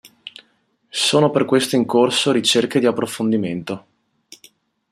[0.89, 3.85] Sono per questo in corso ricerche di approfondimento.